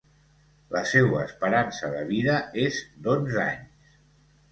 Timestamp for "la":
0.75-0.79